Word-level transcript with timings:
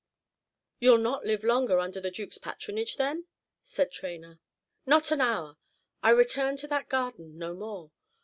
"You 0.79 0.95
'll 0.95 0.97
not 0.97 1.27
live 1.27 1.43
longer 1.43 1.77
under 1.77 2.01
the 2.01 2.09
Duke's 2.09 2.39
patronage, 2.39 2.95
then?" 2.97 3.27
said 3.61 3.91
Traynor. 3.91 4.39
"Not 4.83 5.11
an 5.11 5.21
hour. 5.21 5.57
I 6.01 6.09
return 6.09 6.57
to 6.57 6.67
that 6.69 6.89
garden 6.89 7.37
no 7.37 7.53
more. 7.53 7.91